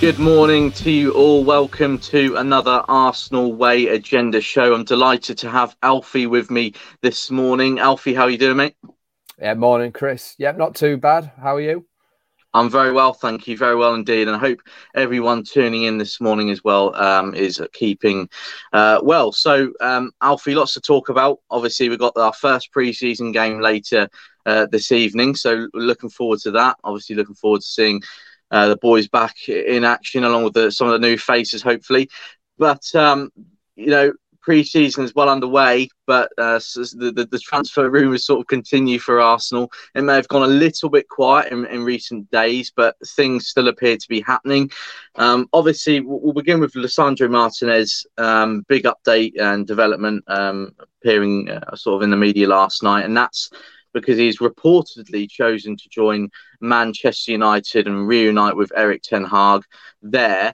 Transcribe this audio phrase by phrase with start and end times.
[0.00, 1.44] Good morning to you all.
[1.44, 4.74] Welcome to another Arsenal Way Agenda show.
[4.74, 7.78] I'm delighted to have Alfie with me this morning.
[7.78, 8.74] Alfie, how are you doing, mate?
[9.40, 10.34] Yeah, morning, Chris.
[10.38, 11.30] Yep, not too bad.
[11.40, 11.86] How are you?
[12.54, 13.56] I'm very well, thank you.
[13.58, 14.28] Very well indeed.
[14.28, 14.60] And I hope
[14.94, 18.28] everyone tuning in this morning as well um, is keeping
[18.72, 19.32] uh, well.
[19.32, 21.40] So, um, Alfie, lots to talk about.
[21.50, 24.08] Obviously, we've got our first pre season game later
[24.46, 25.34] uh, this evening.
[25.34, 26.76] So, looking forward to that.
[26.84, 28.00] Obviously, looking forward to seeing
[28.52, 32.08] uh, the boys back in action along with the, some of the new faces, hopefully.
[32.56, 33.30] But um,
[33.74, 34.12] you know,
[34.44, 39.72] pre-season is well underway, but uh, the, the, transfer rumours sort of continue for Arsenal.
[39.94, 43.68] It may have gone a little bit quiet in, in recent days, but things still
[43.68, 44.70] appear to be happening.
[45.14, 48.06] Um, obviously, we'll begin with Lisandro Martinez.
[48.18, 53.06] Um, big update and development um, appearing uh, sort of in the media last night,
[53.06, 53.50] and that's
[53.94, 56.28] because he's reportedly chosen to join
[56.60, 59.62] Manchester United and reunite with Erik Ten Hag
[60.02, 60.52] there.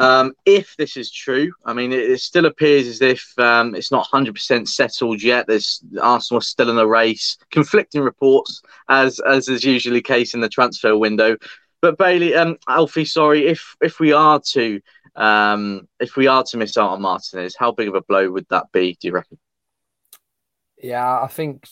[0.00, 3.92] Um, if this is true, I mean, it, it still appears as if um, it's
[3.92, 5.46] not 100% settled yet.
[5.46, 7.36] There's Arsenal still in the race.
[7.50, 11.36] Conflicting reports, as as is usually the case in the transfer window.
[11.82, 14.80] But Bailey, um, Alfie, sorry, if if we are to
[15.16, 18.46] um, if we are to miss out on Martinez, how big of a blow would
[18.48, 18.96] that be?
[18.98, 19.38] Do you reckon?
[20.82, 21.68] Yeah, I think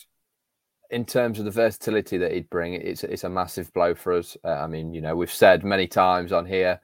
[0.91, 4.37] in terms of the versatility that he'd bring, it's it's a massive blow for us.
[4.43, 6.79] Uh, I mean, you know, we've said many times on here,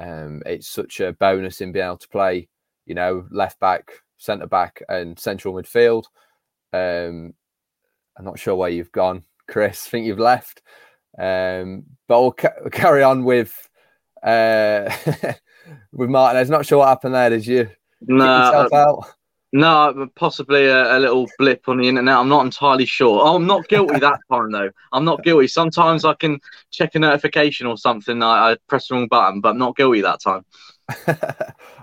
[0.00, 2.48] um, it's such a bonus in being able to play,
[2.86, 6.04] you know, left back, centre back, and central midfield.
[6.72, 7.34] Um,
[8.16, 9.86] I'm not sure where you've gone, Chris.
[9.88, 10.62] I think you've left,
[11.18, 13.54] um, but we'll ca- carry on with
[14.22, 14.90] uh,
[15.92, 16.48] with Martinez.
[16.48, 17.30] Not sure what happened there.
[17.30, 17.70] Did you?
[18.00, 19.02] No, uh,
[19.52, 22.16] no, possibly a, a, little blip on the internet.
[22.16, 23.20] I'm not entirely sure.
[23.20, 24.70] Oh, I'm not guilty that time though.
[24.92, 25.48] I'm not guilty.
[25.48, 26.40] Sometimes I can
[26.70, 28.22] check a notification or something.
[28.22, 30.44] I, I press the wrong button, but I'm not guilty that time.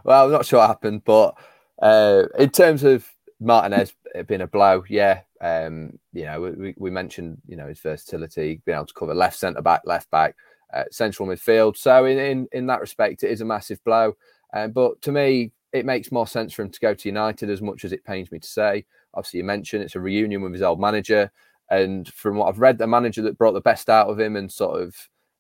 [0.04, 1.36] well, I'm not sure what happened, but
[1.82, 3.06] uh, in terms of
[3.40, 3.94] Martinez
[4.28, 8.78] being a blow, yeah, um, you know, we, we mentioned you know his versatility, being
[8.78, 10.36] able to cover left centre back, left back,
[10.74, 11.76] uh, central midfield.
[11.76, 14.16] So in, in in that respect, it is a massive blow.
[14.54, 17.62] Um, but to me, it makes more sense for him to go to United as
[17.62, 18.86] much as it pains me to say.
[19.14, 21.32] Obviously, you mentioned it's a reunion with his old manager.
[21.70, 24.52] And from what I've read, the manager that brought the best out of him and
[24.52, 24.96] sort of,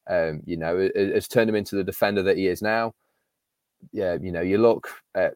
[0.09, 2.93] um, you know, has turned him into the defender that he is now.
[3.91, 5.35] Yeah, you know, you look at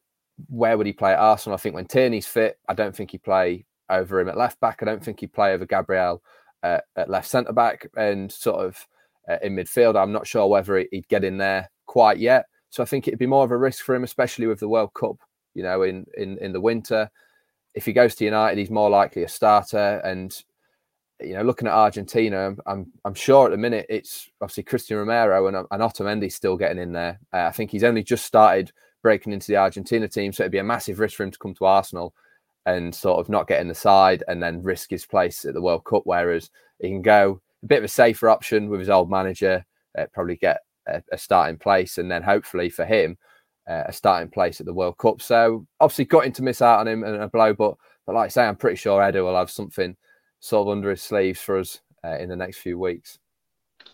[0.49, 1.55] where would he play at Arsenal?
[1.55, 4.79] I think when Tierney's fit, I don't think he play over him at left back.
[4.81, 6.21] I don't think he play over Gabriel
[6.63, 8.87] uh, at left centre back and sort of
[9.29, 9.95] uh, in midfield.
[9.95, 12.45] I'm not sure whether he'd get in there quite yet.
[12.71, 14.93] So I think it'd be more of a risk for him, especially with the World
[14.93, 15.17] Cup,
[15.53, 17.11] you know, in in in the winter.
[17.75, 20.01] If he goes to United, he's more likely a starter.
[20.03, 20.33] And
[21.19, 25.47] you know, looking at Argentina, I'm I'm sure at the minute it's obviously Cristian Romero
[25.47, 27.19] and, and Otamendi still getting in there.
[27.33, 28.71] Uh, I think he's only just started
[29.03, 31.53] breaking into the Argentina team, so it'd be a massive risk for him to come
[31.55, 32.13] to Arsenal
[32.65, 35.61] and sort of not get in the side and then risk his place at the
[35.61, 36.03] World Cup.
[36.05, 36.49] Whereas
[36.79, 39.65] he can go a bit of a safer option with his old manager,
[39.97, 43.17] uh, probably get a, a starting place, and then hopefully for him
[43.69, 45.21] uh, a starting place at the World Cup.
[45.21, 47.75] So obviously gutting to miss out on him and a blow, but
[48.05, 49.95] but like I say, I'm pretty sure Edu will have something
[50.39, 53.19] sort of under his sleeves for us uh, in the next few weeks.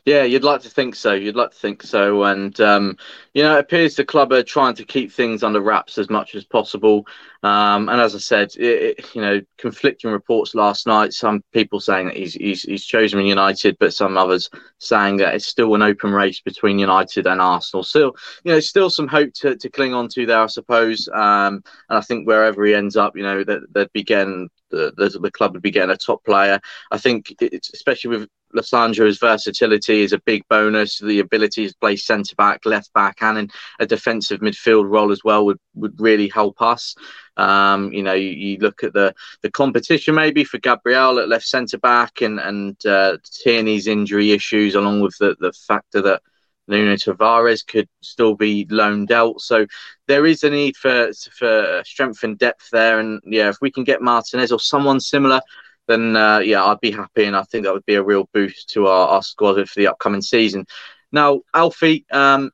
[0.06, 1.14] Yeah, you'd like to think so.
[1.14, 2.24] You'd like to think so.
[2.24, 2.98] And, um,
[3.34, 6.34] you know, it appears the club are trying to keep things under wraps as much
[6.34, 7.06] as possible.
[7.44, 11.12] Um, and as I said, it, it, you know, conflicting reports last night.
[11.12, 15.46] Some people saying that he's, he's, he's chosen United, but some others saying that it's
[15.48, 17.84] still an open race between United and Arsenal.
[17.84, 18.16] Still,
[18.46, 21.10] you know, still some hope to, to cling on to there, I suppose.
[21.10, 25.20] Um, and I think wherever he ends up, you know, that they'd be getting the,
[25.22, 26.60] the, club would be getting a top player.
[26.92, 27.34] I think,
[27.74, 31.00] especially with Lisandro's versatility is a big bonus.
[31.00, 33.50] The ability to play centre back, left back, and in
[33.80, 36.96] a defensive midfield role as well would, would really help us.
[37.36, 41.46] Um, you know, you, you, look at the the competition maybe for Gabriel at left
[41.46, 46.22] centre back and and uh, Tierney's injury issues, along with the the factor that
[46.68, 49.42] Nuno Tavares could still be loaned out.
[49.42, 49.66] So
[50.08, 53.00] there is a need for for strength and depth there.
[53.00, 55.42] And yeah, if we can get Martinez or someone similar
[55.88, 58.70] then uh, yeah, I'd be happy, and I think that would be a real boost
[58.72, 60.66] to our, our squad for the upcoming season.
[61.12, 62.52] Now, Alfie, um,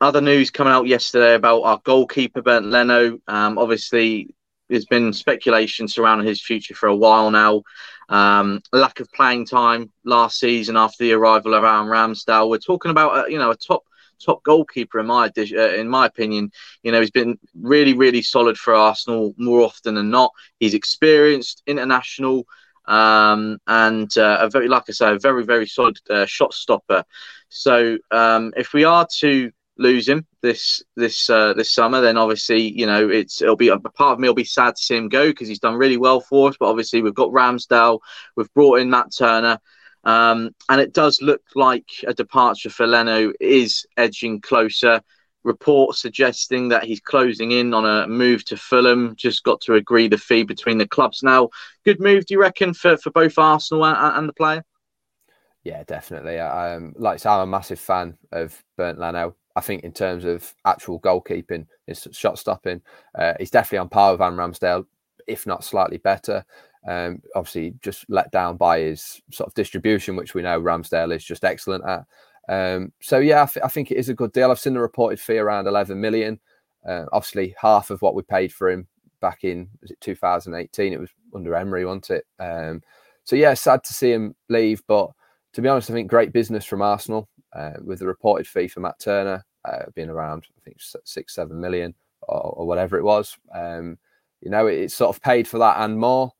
[0.00, 3.18] other news coming out yesterday about our goalkeeper Bernd Leno.
[3.28, 4.34] Um, obviously,
[4.68, 7.62] there's been speculation surrounding his future for a while now.
[8.10, 12.50] Um, lack of playing time last season after the arrival of Aaron Ramsdale.
[12.50, 13.84] We're talking about a, you know a top
[14.20, 16.50] top goalkeeper in my uh, in my opinion.
[16.82, 20.32] You know, he's been really really solid for Arsenal more often than not.
[20.58, 22.46] He's experienced, international,
[22.86, 27.04] um, and uh, a very like I say, a very very solid uh, shot stopper.
[27.48, 32.60] So um, if we are to lose him this this uh, this summer, then obviously
[32.60, 35.08] you know it's it'll be a part of me will be sad to see him
[35.08, 36.56] go because he's done really well for us.
[36.60, 38.00] But obviously we've got Ramsdale,
[38.36, 39.58] we've brought in Matt Turner.
[40.02, 45.02] Um, and it does look like a departure for Leno is edging closer.
[45.42, 49.14] Reports suggesting that he's closing in on a move to Fulham.
[49.16, 51.48] Just got to agree the fee between the clubs now.
[51.84, 54.64] Good move, do you reckon, for, for both Arsenal and, and the player?
[55.64, 56.38] Yeah, definitely.
[56.38, 59.34] Um, like I'm a massive fan of Bernd Leno.
[59.56, 62.80] I think in terms of actual goalkeeping, his shot stopping,
[63.16, 64.86] uh, he's definitely on par with Van Ramsdale,
[65.26, 66.44] if not slightly better.
[66.86, 71.24] Um, obviously, just let down by his sort of distribution, which we know Ramsdale is
[71.24, 72.04] just excellent at.
[72.48, 74.50] Um, so yeah, I, th- I, think it is a good deal.
[74.50, 76.40] I've seen the reported fee around 11 million.
[76.86, 78.88] Uh, obviously, half of what we paid for him
[79.20, 80.92] back in was it 2018.
[80.92, 82.26] It was under Emery, wasn't it?
[82.38, 82.82] Um,
[83.24, 85.10] so yeah, sad to see him leave, but
[85.52, 88.80] to be honest, I think great business from Arsenal uh, with the reported fee for
[88.80, 93.36] Matt Turner uh, being around I think six seven million or, or whatever it was.
[93.54, 93.98] Um,
[94.40, 96.32] you know, it, it's sort of paid for that and more.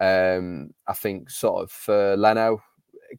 [0.00, 2.62] Um, I think sort of for Leno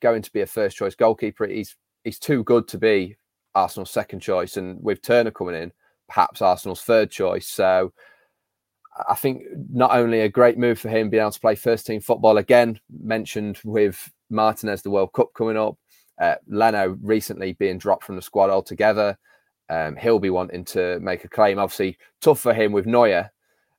[0.02, 3.16] going to be a first choice goalkeeper, he's he's too good to be
[3.54, 5.72] Arsenal's second choice, and with Turner coming in,
[6.08, 7.48] perhaps Arsenal's third choice.
[7.48, 7.94] So
[9.10, 12.02] I think not only a great move for him being able to play first team
[12.02, 15.78] football again, mentioned with Martinez the World Cup coming up,
[16.20, 19.18] uh, Leno recently being dropped from the squad altogether.
[19.70, 21.60] Um, he'll be wanting to make a claim.
[21.60, 23.32] Obviously, tough for him with Neuer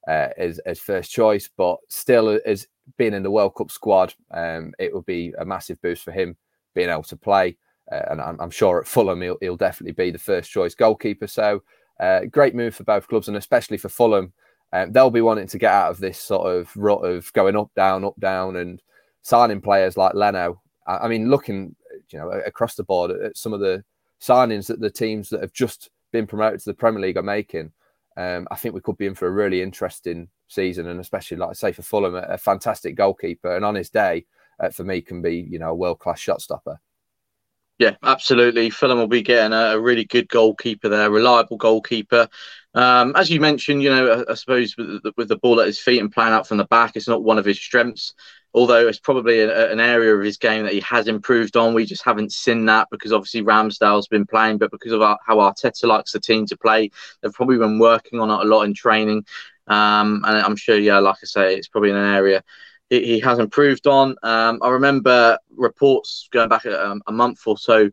[0.08, 2.66] uh, as, as first choice, but still as
[2.96, 6.36] being in the World Cup squad, um, it will be a massive boost for him
[6.74, 7.56] being able to play.
[7.90, 11.28] Uh, and I'm, I'm, sure at Fulham, he'll, he'll, definitely be the first choice goalkeeper.
[11.28, 11.62] So,
[12.00, 14.32] uh, great move for both clubs, and especially for Fulham.
[14.72, 17.70] Um, they'll be wanting to get out of this sort of rut of going up,
[17.76, 18.82] down, up, down, and
[19.22, 20.60] signing players like Leno.
[20.86, 21.76] I, I mean, looking,
[22.10, 23.84] you know, across the board at some of the
[24.20, 27.72] signings that the teams that have just been promoted to the Premier League are making,
[28.16, 31.50] um, I think we could be in for a really interesting season, and especially like
[31.50, 34.24] I say for Fulham, a, a fantastic goalkeeper, and on his day,
[34.58, 36.80] uh, for me, can be you know a world class shot stopper.
[37.78, 38.70] Yeah, absolutely.
[38.70, 42.26] Fulham will be getting a, a really good goalkeeper there, reliable goalkeeper.
[42.74, 45.66] Um, as you mentioned, you know, I, I suppose with the, with the, ball at
[45.66, 48.14] his feet and playing out from the back, it's not one of his strengths.
[48.56, 51.84] Although it's probably a, an area of his game that he has improved on, we
[51.84, 55.84] just haven't seen that because obviously Ramsdale's been playing, but because of our, how Arteta
[55.84, 59.24] likes the team to play, they've probably been working on it a lot in training.
[59.68, 62.42] Um, and I'm sure, yeah, like I say, it's probably an area
[62.90, 64.16] he, he has improved on.
[64.22, 67.90] Um, I remember reports going back a, um, a month or so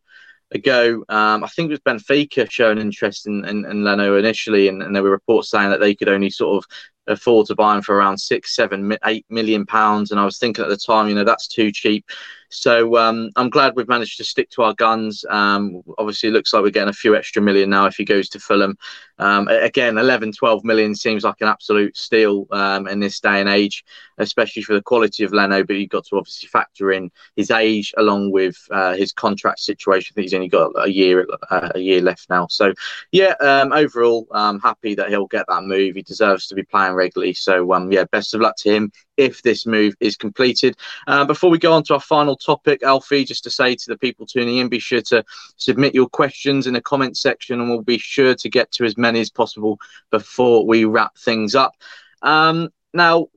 [0.52, 1.04] ago.
[1.10, 4.96] Um, I think it was Benfica showing interest in, in, in Leno initially, and, and,
[4.96, 6.70] there were reports saying that they could only sort of
[7.08, 10.12] afford to buy him for around six, seven, eight million pounds.
[10.12, 12.06] And I was thinking at the time, you know, that's too cheap.
[12.54, 15.26] So um, I'm glad we've managed to stick to our guns.
[15.30, 18.30] Um, obviously, it looks like we're getting a few extra million now if he goes
[18.30, 18.78] to Fulham.
[19.20, 23.50] Um, again, 11, 12 million seems like an absolute steal um, in this day and
[23.50, 23.84] age,
[24.18, 25.64] especially for the quality of Leno.
[25.64, 30.14] But you've got to obviously factor in his age along with uh, his contract situation.
[30.14, 32.48] I think he's only got a year uh, a year left now.
[32.48, 32.74] So,
[33.12, 35.96] yeah, um, overall, I'm happy that he'll get that move.
[35.96, 37.34] He deserves to be playing regularly.
[37.34, 40.76] So, um, yeah, best of luck to him if this move is completed.
[41.08, 43.98] Uh, before we go on to our final topic, Alfie, just to say to the
[43.98, 45.24] people tuning in, be sure to
[45.58, 48.98] submit your questions in the comment section and we'll be sure to get to as
[48.98, 49.80] many as possible
[50.12, 51.76] before we wrap things up.
[52.22, 53.28] Um, now,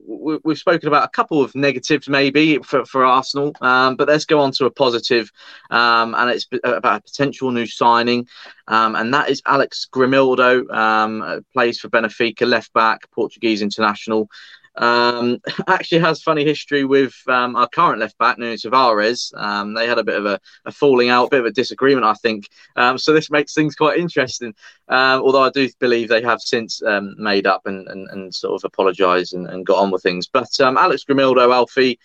[0.43, 4.39] we've spoken about a couple of negatives maybe for, for Arsenal, um, but let's go
[4.39, 5.31] on to a positive,
[5.71, 8.27] um, and it's about a potential new signing,
[8.67, 14.29] um, and that is Alex Grimaldo, um, plays for Benfica, left back, Portuguese international.
[14.77, 19.33] Um, actually has funny history with um, our current left back, Nuno Tavares.
[19.35, 22.05] Um, they had a bit of a, a, falling out, a bit of a disagreement,
[22.05, 22.47] I think.
[22.75, 24.53] Um, so this makes things quite interesting.
[24.87, 28.61] Um, although I do believe they have since um, made up and, and, and sort
[28.61, 30.27] of apologised and, and, got on with things.
[30.27, 31.99] But um Alex Grimaldo, Alfie,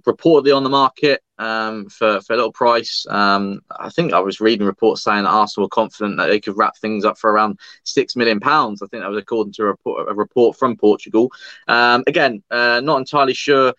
[0.00, 3.06] reportedly on the market um, for, for a little price.
[3.08, 6.56] Um, I think I was reading reports saying that Arsenal were confident that they could
[6.56, 8.82] wrap things up for around six million pounds.
[8.82, 11.30] I think that was according to a report, a report from Portugal.
[11.68, 13.74] Um, again, uh, not entirely sure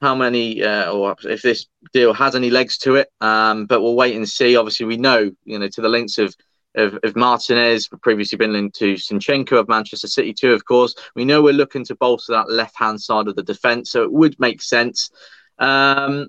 [0.00, 3.94] how many uh, or if this deal has any legs to it, um, but we'll
[3.94, 4.56] wait and see.
[4.56, 6.34] Obviously, we know you know to the lengths of
[6.74, 10.94] of, of Martinez, previously been linked to Zinchenko of Manchester City too, of course.
[11.14, 14.38] We know we're looking to bolster that left-hand side of the defence, so it would
[14.38, 15.10] make sense.
[15.58, 16.28] Um,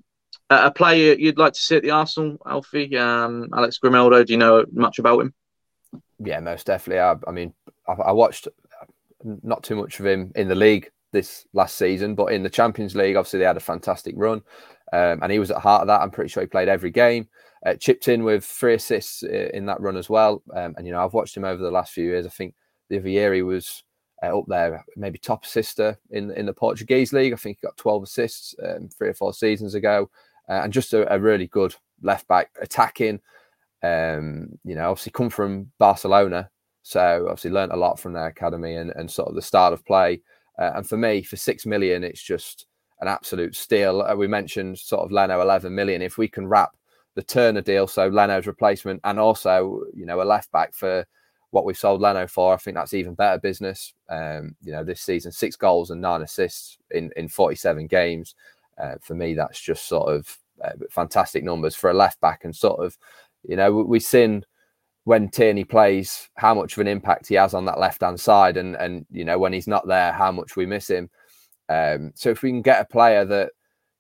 [0.50, 4.38] a player you'd like to see at the Arsenal, Alfie, um, Alex Grimaldo, do you
[4.38, 5.34] know much about him?
[6.20, 7.00] Yeah, most definitely.
[7.00, 7.54] I, I mean,
[7.88, 8.48] I, I, watched
[9.24, 12.96] not too much of him in the league this last season, but in the Champions
[12.96, 14.42] League, obviously they had a fantastic run,
[14.92, 16.02] um, and he was at heart of that.
[16.02, 17.28] I'm pretty sure he played every game
[17.65, 20.43] uh, chipped in with three assists uh, in that run as well.
[20.53, 22.25] Um, and you know, I've watched him over the last few years.
[22.25, 22.55] I think
[22.89, 23.84] the other year he was
[24.22, 27.34] uh, up there, maybe top assister in in the Portuguese league.
[27.34, 30.10] I think he got 12 assists um, three or four seasons ago,
[30.50, 33.20] uh, and just a, a, really good left back attacking.
[33.82, 36.50] Um, you know, obviously come from Barcelona,
[36.84, 39.86] so obviously learned a lot from their academy and, and sort of the style of
[39.86, 40.22] play.
[40.60, 42.65] Uh, and for me, for six million, it's just
[43.01, 44.01] an absolute steal.
[44.01, 46.01] Uh, we mentioned sort of Leno 11 million.
[46.01, 46.72] If we can wrap
[47.15, 51.05] the Turner deal, so Leno's replacement, and also you know a left back for
[51.53, 52.53] what we've sold Leno for.
[52.53, 53.93] I think that's even better business.
[54.10, 58.36] Um, you know, this season, six goals and nine assists in in 47 games.
[58.82, 62.55] Uh, for me, that's just sort of uh, fantastic numbers for a left back, and
[62.55, 62.98] sort of,
[63.48, 64.43] you know, we've seen
[65.05, 68.58] when Tierney plays how much of an impact he has on that left hand side,
[68.58, 71.10] and and you know when he's not there, how much we miss him.
[71.70, 73.51] Um, so if we can get a player that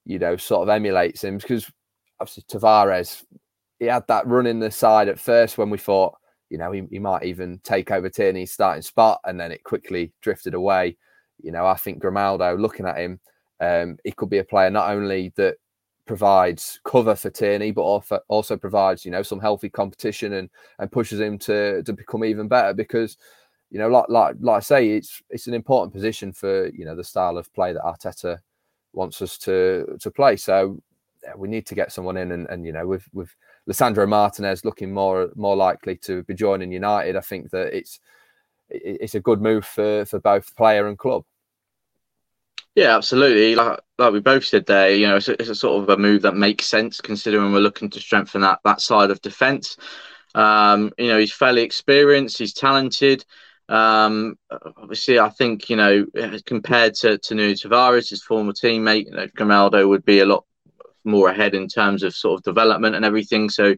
[0.05, 1.71] you know sort of emulates him, because
[2.19, 3.23] obviously Tavares,
[3.79, 6.15] he had that run in the side at first when we thought,
[6.49, 10.13] you know, he, he might even take over Tierney's starting spot, and then it quickly
[10.21, 10.97] drifted away.
[11.41, 13.19] You know, I think Grimaldo, looking at him,
[13.59, 15.57] um, he could be a player not only that
[16.05, 20.91] provides cover for Tierney, but also also provides you know some healthy competition and and
[20.91, 23.17] pushes him to to become even better because
[23.69, 26.95] you know like like like I say it's it's an important position for you know
[26.95, 28.39] the style of play that Arteta
[28.91, 30.35] wants us to to play.
[30.35, 30.81] So
[31.35, 33.35] we need to get someone in, and, and you know, with with
[33.69, 37.99] Lisandro Martinez looking more more likely to be joining United, I think that it's
[38.69, 41.23] it's a good move for for both player and club.
[42.75, 43.53] Yeah, absolutely.
[43.55, 46.01] Like, like we both said there, you know, it's a, it's a, sort of a
[46.01, 49.77] move that makes sense considering we're looking to strengthen that that side of defence.
[50.33, 53.23] Um, you know, he's fairly experienced, he's talented.
[53.69, 54.37] Um,
[54.77, 56.05] obviously, I think you know
[56.45, 60.45] compared to to Nuno Tavares, his former teammate, you know, Grimaldo would be a lot
[61.03, 63.49] more ahead in terms of sort of development and everything.
[63.49, 63.75] So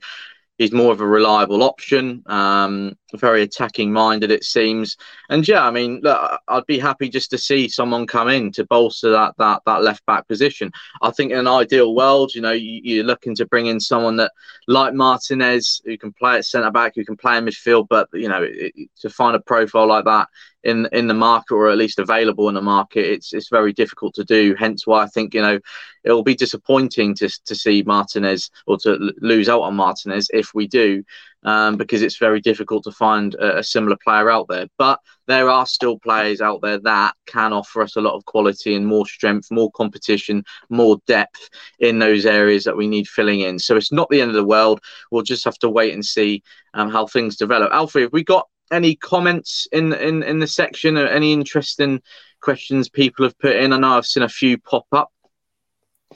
[0.58, 4.97] he's more of a reliable option, um, very attacking minded, it seems.
[5.29, 8.65] And yeah, I mean, look, I'd be happy just to see someone come in to
[8.65, 10.71] bolster that that that left back position.
[11.01, 14.15] I think in an ideal world, you know, you, are looking to bring in someone
[14.17, 14.31] that
[14.67, 18.27] like Martinez, who can play at centre back, who can play in midfield, but you
[18.27, 20.27] know, it, to find a profile like that
[20.63, 24.15] in in the market or at least available in the market, it's it's very difficult
[24.15, 24.55] to do.
[24.57, 25.59] Hence why I think you know
[26.03, 30.53] it will be disappointing to to see Martinez or to lose out on Martinez if
[30.53, 31.03] we do
[31.45, 34.67] um, because it's very difficult to find a, a, similar player out there.
[34.77, 38.75] But there are still players out there that can offer us a lot of quality
[38.75, 41.49] and more strength, more competition, more depth
[41.79, 43.59] in those areas that we need filling in.
[43.59, 44.81] So it's not the end of the world.
[45.11, 47.71] We'll just have to wait and see um, how things develop.
[47.71, 52.01] Alfie, have we got any comments in in in the section or any interesting
[52.41, 53.71] questions people have put in?
[53.71, 55.11] I know I've seen a few pop up.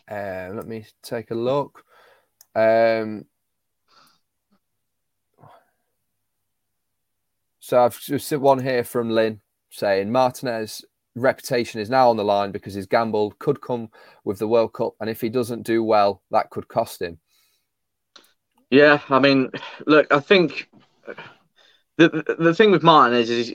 [0.10, 1.84] Uh, let me take a look.
[2.56, 3.26] Um,
[7.70, 10.84] So I've just one here from Lynn saying Martinez
[11.14, 13.90] reputation is now on the line because his gamble could come
[14.24, 17.20] with the World Cup, and if he doesn't do well, that could cost him.
[18.72, 19.52] Yeah, I mean,
[19.86, 20.68] look, I think
[21.98, 23.54] the the thing with Martinez is,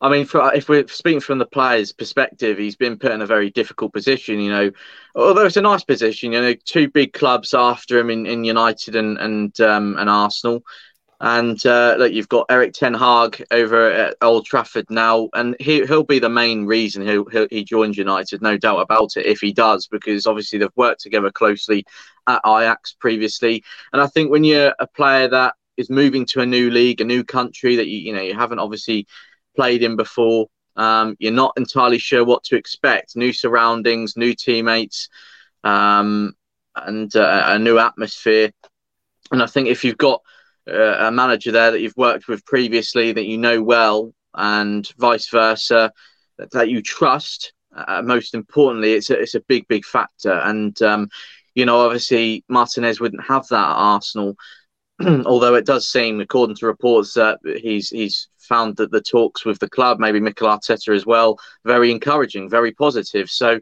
[0.00, 3.26] I mean, for, if we're speaking from the player's perspective, he's been put in a
[3.26, 4.40] very difficult position.
[4.40, 4.70] You know,
[5.14, 8.96] although it's a nice position, you know, two big clubs after him in, in United
[8.96, 10.64] and and um, and Arsenal.
[11.26, 15.82] And uh, look, you've got Erik Ten Hag over at Old Trafford now, and he
[15.86, 19.50] he'll be the main reason he he joins United, no doubt about it, if he
[19.50, 21.86] does, because obviously they've worked together closely
[22.28, 23.64] at Ajax previously.
[23.94, 27.04] And I think when you're a player that is moving to a new league, a
[27.04, 29.06] new country that you you know you haven't obviously
[29.56, 33.16] played in before, um, you're not entirely sure what to expect.
[33.16, 35.08] New surroundings, new teammates,
[35.62, 36.34] um,
[36.76, 38.52] and uh, a new atmosphere.
[39.32, 40.20] And I think if you've got
[40.66, 45.92] a manager there that you've worked with previously that you know well, and vice versa,
[46.38, 47.52] that, that you trust.
[47.74, 50.32] uh, most importantly, it's a, it's a big, big factor.
[50.32, 51.08] And, um,
[51.54, 54.36] you know, obviously Martinez wouldn't have that at Arsenal.
[55.26, 59.58] Although it does seem, according to reports, that he's he's found that the talks with
[59.58, 63.28] the club, maybe Mikel Arteta as well, very encouraging, very positive.
[63.28, 63.58] So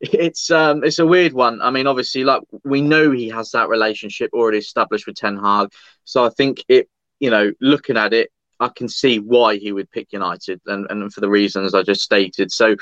[0.00, 1.60] it's um, it's a weird one.
[1.60, 5.72] I mean, obviously, like we know he has that relationship already established with Ten Hag.
[6.04, 6.88] So I think it,
[7.18, 11.12] you know, looking at it, I can see why he would pick United, and and
[11.12, 12.52] for the reasons I just stated.
[12.52, 12.76] So,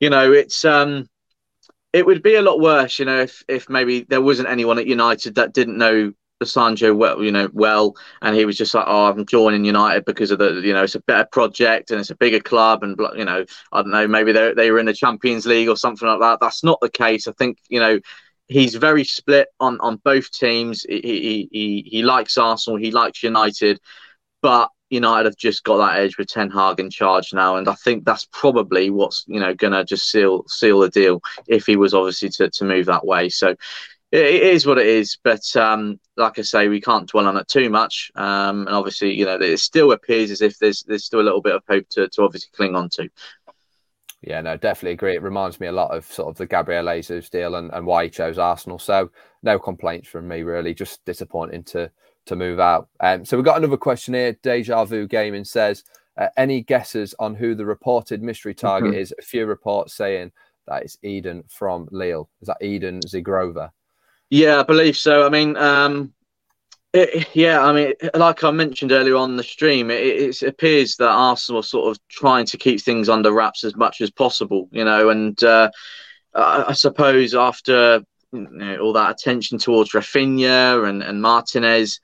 [0.00, 1.06] you know, it's um,
[1.92, 4.86] it would be a lot worse, you know, if if maybe there wasn't anyone at
[4.86, 6.12] United that didn't know
[6.44, 10.30] Sancho well, you know, well, and he was just like, "Oh, I'm joining United because
[10.30, 13.24] of the, you know, it's a better project and it's a bigger club, and you
[13.24, 16.20] know, I don't know, maybe they they were in the Champions League or something like
[16.20, 17.26] that." That's not the case.
[17.26, 18.00] I think you know,
[18.48, 20.82] he's very split on on both teams.
[20.82, 23.80] He he he, he likes Arsenal, he likes United,
[24.42, 27.74] but United have just got that edge with Ten Hag in charge now, and I
[27.74, 31.76] think that's probably what's you know going to just seal seal the deal if he
[31.76, 33.28] was obviously to, to move that way.
[33.30, 33.56] So
[34.12, 35.18] it is what it is.
[35.22, 38.10] But um, like I say, we can't dwell on it too much.
[38.14, 41.42] Um, and obviously, you know, it still appears as if there's there's still a little
[41.42, 43.08] bit of hope to, to obviously cling on to.
[44.22, 45.14] Yeah, no, definitely agree.
[45.14, 48.04] It reminds me a lot of sort of the Gabriel Jesus deal and, and why
[48.04, 48.78] he chose Arsenal.
[48.78, 49.10] So
[49.42, 50.74] no complaints from me really.
[50.74, 51.90] Just disappointing to
[52.26, 52.88] to move out.
[53.00, 54.36] Um, so we've got another question here.
[54.42, 55.84] Deja Vu Gaming says,
[56.18, 59.00] uh, any guesses on who the reported mystery target mm-hmm.
[59.00, 59.14] is?
[59.18, 60.32] A few reports saying
[60.66, 62.28] that it's Edon from Lille.
[62.40, 63.70] Is that Edon Zhegrova?
[64.30, 65.24] Yeah, I believe so.
[65.24, 66.12] I mean, um,
[66.92, 71.08] it, yeah, I mean, like I mentioned earlier on the stream, it, it, appears that
[71.08, 74.84] Arsenal are sort of trying to keep things under wraps as much as possible, you
[74.84, 75.70] know, and uh,
[76.34, 78.02] I, I, suppose after
[78.32, 82.00] you know, all that attention towards Rafinha and, and Martinez,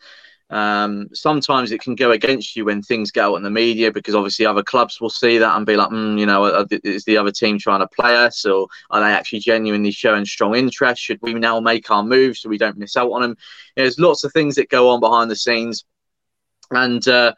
[0.53, 4.15] um, sometimes it can go against you when things go out in the media because
[4.15, 7.33] obviously other clubs will see that and be like, mm, you know, is the other
[7.33, 11.01] team trying to play us or are they actually genuinely showing strong interest?
[11.03, 13.37] Should we now make our move so we don't miss out on them?
[13.77, 15.85] there's lots of things that go on behind the scenes.
[16.71, 17.35] And, uh,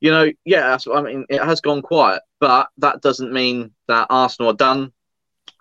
[0.00, 4.50] you know, yeah, I mean, it has gone quiet, but that doesn't mean that Arsenal
[4.50, 4.92] are done.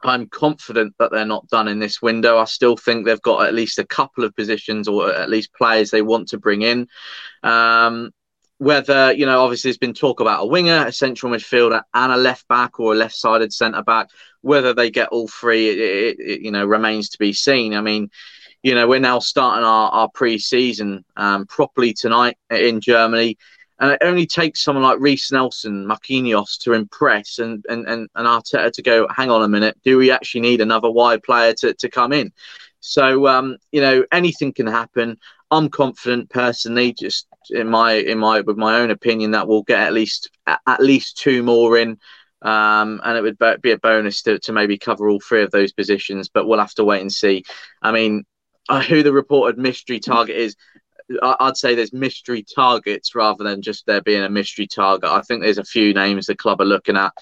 [0.04, 2.38] I'm confident that they're not done in this window.
[2.38, 5.92] I still think they've got at least a couple of positions or at least players
[5.92, 6.88] they want to bring in.
[7.44, 8.12] Um,
[8.58, 12.18] whether, you know, obviously there's been talk about a winger, a central midfielder, and a
[12.18, 14.10] left back or a left sided centre back.
[14.42, 17.74] Whether they get all three, it, it, it, you know, remains to be seen.
[17.74, 18.12] I mean,
[18.62, 23.38] you know, we're now starting our, our pre season um, properly tonight in Germany.
[23.82, 28.28] And it only takes someone like Reiss Nelson, Marquinhos to impress and, and, and, and
[28.28, 31.74] Arteta to go, hang on a minute, do we actually need another wide player to,
[31.74, 32.32] to come in?
[32.80, 35.18] So, um, you know, anything can happen.
[35.50, 39.82] I'm confident personally, just in my in my with my own opinion, that we'll get
[39.82, 42.00] at least at least two more in,
[42.42, 45.74] um, and it would be a bonus to, to maybe cover all three of those
[45.74, 46.30] positions.
[46.30, 47.44] But we'll have to wait and see.
[47.82, 48.26] I mean,
[48.70, 50.56] uh, who the reported mystery target is,
[51.22, 55.10] I'd say there's mystery targets rather than just there being a mystery target.
[55.10, 57.14] I think there's a few names the club are looking at,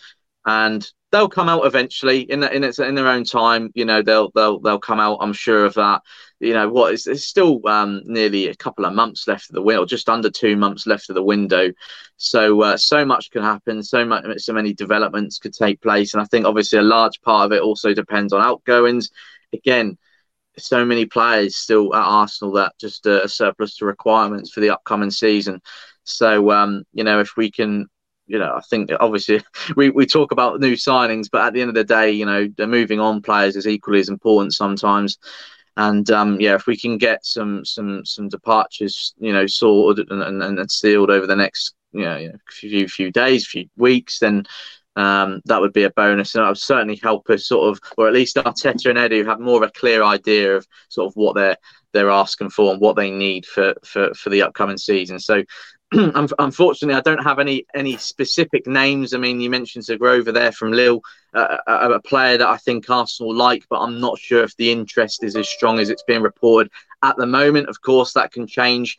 [0.45, 3.71] and they'll come out eventually in in, its, in their own time.
[3.75, 5.19] You know, they'll they'll they'll come out.
[5.21, 6.01] I'm sure of that.
[6.39, 6.93] You know what?
[6.93, 10.55] It's, still um, nearly a couple of months left of the window, just under two
[10.55, 11.71] months left of the window.
[12.17, 13.83] So uh, so much can happen.
[13.83, 17.45] So much, so many developments could take place, and I think obviously a large part
[17.45, 19.09] of it also depends on outgoings.
[19.53, 19.97] Again,
[20.59, 24.69] so many players still at Arsenal that just uh, a surplus to requirements for the
[24.69, 25.61] upcoming season.
[26.03, 27.87] So um, you know, if we can,
[28.27, 29.41] you know, I think obviously
[29.75, 32.47] we, we talk about new signings, but at the end of the day, you know,
[32.57, 35.17] the moving on players is equally as important sometimes.
[35.77, 40.21] And um, yeah, if we can get some some some departures, you know, sorted and,
[40.21, 44.45] and, and sealed over the next you know, few few days, few weeks, then
[44.95, 48.07] um, that would be a bonus, and that would certainly help us sort of, or
[48.07, 51.35] at least Arteta and Edu have more of a clear idea of sort of what
[51.35, 51.57] they're
[51.91, 55.19] they're asking for and what they need for for, for the upcoming season.
[55.19, 55.43] So,
[55.91, 59.13] unfortunately, I don't have any any specific names.
[59.13, 61.01] I mean, you mentioned Zhegrova there from Lille,
[61.33, 64.71] uh, a, a player that I think Arsenal like, but I'm not sure if the
[64.71, 66.71] interest is as strong as it's being reported
[67.03, 67.69] at the moment.
[67.69, 68.97] Of course, that can change.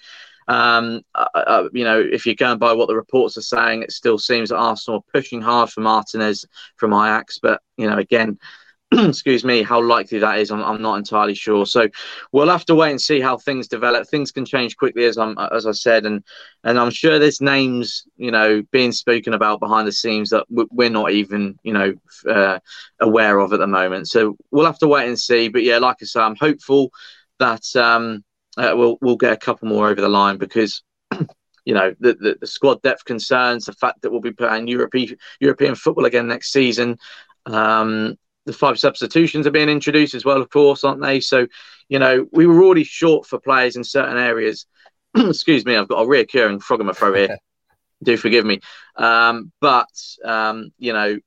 [0.50, 3.92] Um, uh, uh, you know, if you're going by what the reports are saying, it
[3.92, 6.44] still seems that Arsenal are pushing hard for Martinez
[6.76, 7.38] from Ajax.
[7.40, 8.36] But you know, again,
[8.92, 11.66] excuse me, how likely that is, I'm, I'm, not entirely sure.
[11.66, 11.86] So
[12.32, 14.08] we'll have to wait and see how things develop.
[14.08, 16.24] Things can change quickly, as I'm as I said, and
[16.64, 20.90] and I'm sure there's names, you know, being spoken about behind the scenes that we're
[20.90, 21.94] not even, you know,
[22.28, 22.58] uh,
[22.98, 24.08] aware of at the moment.
[24.08, 25.46] So we'll have to wait and see.
[25.46, 26.90] But yeah, like I say, I'm hopeful
[27.38, 27.64] that.
[27.76, 28.24] Um,
[28.60, 30.82] uh, we'll we'll get a couple more over the line because
[31.64, 35.16] you know the, the, the, squad depth concerns, the fact that we'll be playing European
[35.40, 36.98] European football again next season.
[37.46, 41.20] Um, the five substitutions are being introduced as well, of course, aren't they?
[41.20, 41.46] So,
[41.88, 44.66] you know, we were already short for players in certain areas.
[45.16, 47.38] Excuse me, I've got a reoccurring frog in my throat here.
[48.02, 48.60] Do forgive me.
[48.96, 49.90] Um, but,
[50.24, 51.18] um, you know,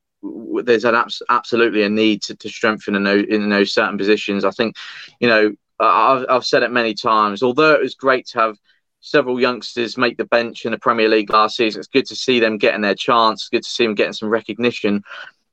[0.64, 4.44] there's an abs- absolutely a need to, to strengthen in those, in those certain positions.
[4.44, 4.74] I think,
[5.20, 7.42] you know, I've, I've said it many times.
[7.42, 8.56] Although it was great to have
[9.00, 12.40] several youngsters make the bench in the Premier League last season, it's good to see
[12.40, 13.48] them getting their chance.
[13.48, 15.02] Good to see them getting some recognition.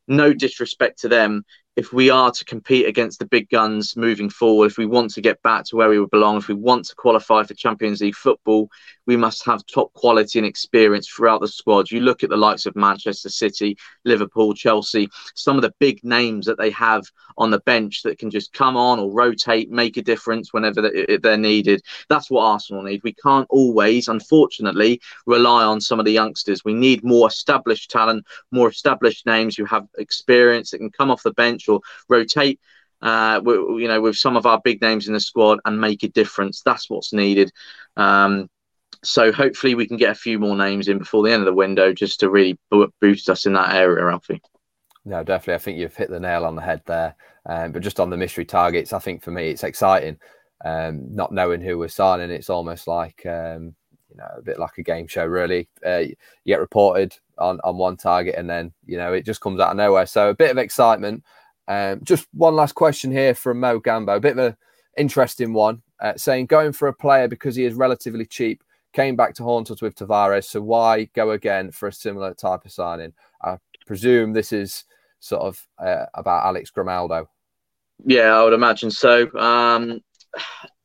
[0.07, 1.43] No disrespect to them,
[1.75, 5.21] if we are to compete against the big guns moving forward, if we want to
[5.21, 8.69] get back to where we belong, if we want to qualify for Champions League football,
[9.12, 11.91] we must have top quality and experience throughout the squad.
[11.91, 16.45] You look at the likes of Manchester City, Liverpool, Chelsea, some of the big names
[16.45, 17.04] that they have
[17.38, 20.89] on the bench that can just come on or rotate, make a difference whenever
[21.21, 21.82] they're needed.
[22.08, 23.04] That's what Arsenal need.
[23.04, 26.63] We can't always, unfortunately, rely on some of the youngsters.
[26.63, 31.21] We need more established talent, more established names who have experience that can come off
[31.21, 32.62] the bench or rotate.
[33.02, 36.08] Uh, you know, with some of our big names in the squad and make a
[36.08, 36.62] difference.
[36.62, 37.52] That's what's needed.
[37.97, 38.47] Um,
[39.04, 41.54] so hopefully we can get a few more names in before the end of the
[41.54, 42.58] window, just to really
[43.00, 44.42] boost us in that area, Alfie.
[45.06, 45.56] No, definitely.
[45.56, 47.16] I think you've hit the nail on the head there.
[47.48, 50.18] Um, but just on the mystery targets, I think for me it's exciting.
[50.64, 53.74] Um, not knowing who we're signing, it's almost like um,
[54.10, 55.26] you know a bit like a game show.
[55.26, 59.42] Really, uh, you get reported on on one target, and then you know it just
[59.42, 60.06] comes out of nowhere.
[60.06, 61.24] So a bit of excitement.
[61.68, 64.58] Um, just one last question here from Mo Gambo, a bit of an
[64.98, 69.34] interesting one, uh, saying going for a player because he is relatively cheap came back
[69.36, 70.45] to haunt us with Tavares.
[70.45, 73.13] So why go again for a similar type of signing?
[73.41, 74.86] I presume this is
[75.19, 77.30] sort of uh, about Alex Grimaldo.
[78.06, 79.32] Yeah, I would imagine so.
[79.38, 80.01] Um,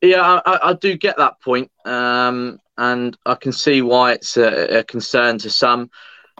[0.02, 4.80] yeah, I, I, do get that point, um, and I can see why it's a,
[4.80, 5.90] a concern to some.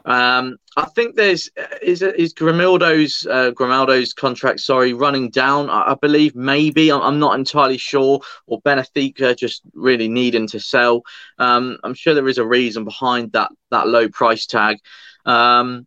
[0.05, 1.51] Um, I think there's
[1.83, 4.61] is is Grimaldo's uh, Grimaldo's contract.
[4.61, 5.71] Sorry, running down.
[5.71, 8.21] I, I believe maybe I'm, I'm, not entirely sure.
[8.47, 11.03] Or Benfica just really needing to sell.
[11.39, 14.79] Um, I'm sure there is a reason behind that that low price tag.
[15.25, 15.87] Um,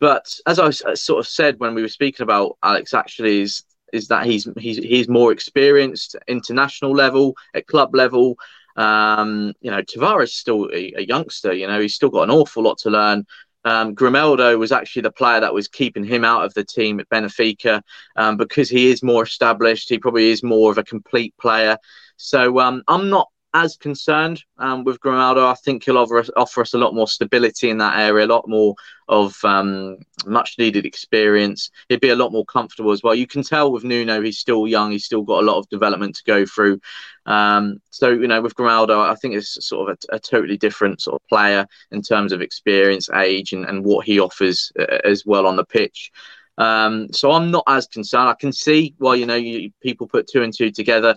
[0.00, 3.62] but as I sort of said when we were speaking about Alex, actually is
[3.92, 8.36] is that he's he's he's more experienced international level at club level.
[8.76, 11.52] Um, you know, Tavares is still a, a, youngster.
[11.52, 13.24] You know, he's still got an awful lot to learn.
[13.64, 17.08] Um, Grimaldo was actually the player that was keeping him out of the team at
[17.08, 17.82] Benfica
[18.16, 19.88] um, because he is more established.
[19.88, 21.78] He probably is more of a complete player.
[22.16, 25.46] So um, I'm not as concerned um, with Grimaldo.
[25.46, 28.28] I think he'll offer us, offer us a lot more stability in that area, a
[28.28, 28.74] lot more
[29.08, 31.70] of um, much needed experience.
[31.88, 33.14] He'd be a lot more comfortable as well.
[33.14, 36.16] You can tell with Nuno, he's still young, he's still got a lot of development
[36.16, 36.80] to go through.
[37.26, 41.00] Um, so, you know, with Grimaldo, I think it's sort of a, a, totally different
[41.00, 45.24] sort of player in terms of experience, age, and, and what he offers uh, as
[45.24, 46.10] well on the pitch.
[46.58, 48.28] Um, so I'm not as concerned.
[48.28, 51.16] I can see why you know you, people put two and two together.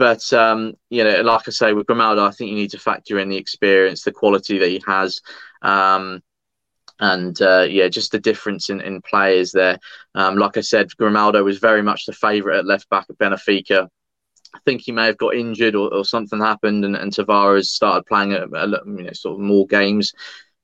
[0.00, 3.18] But um, you know, like I say, with Grimaldo, I think you need to factor
[3.18, 5.20] in the experience, the quality that he has,
[5.60, 6.22] um,
[7.00, 9.78] and uh, yeah, just the difference in, in players there.
[10.14, 13.88] Um, like I said, Grimaldo was very much the favourite at left back at Benfica.
[14.54, 18.06] I think he may have got injured or, or something happened, and, and Tavares started
[18.06, 20.14] playing a, a, you know, sort of more games.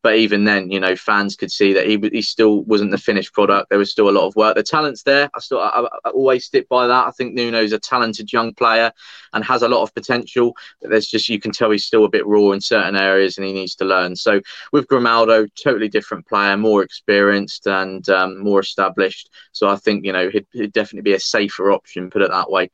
[0.06, 3.32] But even then, you know, fans could see that he he still wasn't the finished
[3.32, 3.70] product.
[3.70, 4.54] There was still a lot of work.
[4.54, 5.28] The talent's there.
[5.34, 7.08] I still I, I always stick by that.
[7.08, 8.92] I think Nuno's a talented young player
[9.32, 10.54] and has a lot of potential.
[10.80, 13.44] But there's just you can tell he's still a bit raw in certain areas and
[13.44, 14.14] he needs to learn.
[14.14, 14.40] So
[14.70, 19.28] with Grimaldo, totally different player, more experienced and um, more established.
[19.50, 22.10] So I think you know he'd, he'd definitely be a safer option.
[22.10, 22.70] Put it that way.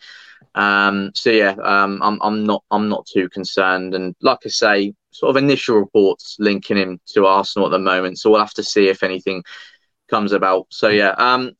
[0.55, 3.95] Um, so yeah, um, I'm I'm not I'm not too concerned.
[3.95, 8.19] And like I say, sort of initial reports linking him to Arsenal at the moment.
[8.19, 9.43] So we'll have to see if anything
[10.09, 10.67] comes about.
[10.71, 11.53] So yeah, um,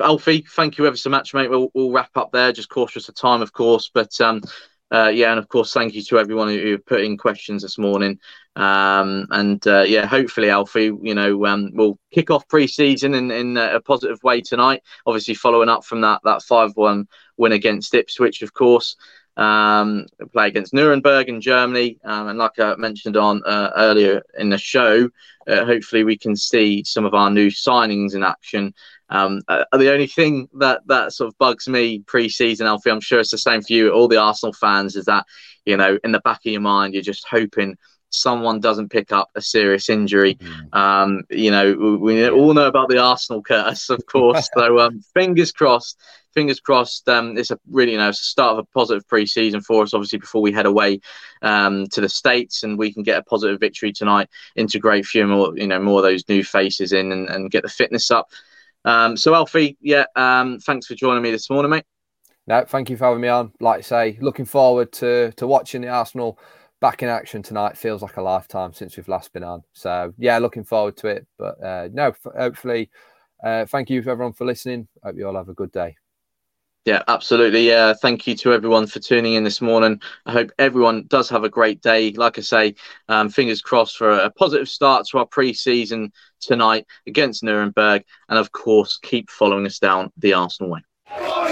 [0.00, 1.48] Alfie, thank you ever so much, mate.
[1.48, 2.52] We'll, we'll wrap up there.
[2.52, 4.42] Just cautious of time, of course, but um,
[4.92, 8.18] uh, yeah, and of course, thank you to everyone who put in questions this morning.
[8.56, 13.56] Um, and uh, yeah, hopefully, Alfie, you know, um, we'll kick off pre-season in, in
[13.56, 14.82] a positive way tonight.
[15.06, 18.96] Obviously, following up from that that five-one win against Ipswich, of course
[19.36, 21.98] um, play against Nuremberg in Germany.
[22.04, 25.08] Um, and like I mentioned on uh, earlier in the show,
[25.46, 28.74] uh, hopefully we can see some of our new signings in action.
[29.10, 33.20] Um, uh, the only thing that that sort of bugs me pre-season, Alfie, I'm sure
[33.20, 35.26] it's the same for you, all the Arsenal fans, is that
[35.64, 37.76] you know in the back of your mind you're just hoping
[38.14, 40.36] someone doesn't pick up a serious injury.
[40.36, 40.74] Mm.
[40.74, 44.48] Um, you know, we, we all know about the Arsenal curse, of course.
[44.56, 45.98] so um, fingers crossed
[46.34, 47.08] fingers crossed.
[47.08, 49.94] Um, it's a really, you know, it's the start of a positive pre-season for us.
[49.94, 51.00] Obviously, before we head away
[51.40, 55.26] um, to the states, and we can get a positive victory tonight, integrate a few
[55.26, 58.28] more, you know, more of those new faces in, and, and get the fitness up.
[58.84, 61.84] Um, so Alfie, yeah, um, thanks for joining me this morning, mate.
[62.46, 63.52] No, thank you for having me on.
[63.60, 66.38] Like I say, looking forward to to watching the Arsenal
[66.84, 67.78] back in action tonight.
[67.78, 69.62] Feels like a lifetime since we've last been on.
[69.72, 71.26] So yeah, looking forward to it.
[71.38, 72.90] But uh, no, hopefully,
[73.42, 74.86] uh, thank you everyone for listening.
[75.02, 75.96] Hope you all have a good day.
[76.84, 77.66] Yeah, absolutely.
[77.66, 79.98] Yeah, thank you to everyone for tuning in this morning.
[80.26, 82.12] I hope everyone does have a great day.
[82.12, 82.74] Like I say,
[83.08, 88.52] um, fingers crossed for a positive start to our pre-season tonight against Nuremberg, and of
[88.52, 91.43] course, keep following us down the Arsenal way.